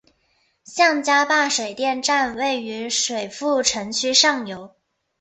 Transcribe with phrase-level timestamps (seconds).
[0.63, 4.73] 向家坝水电站位于水富城区上游。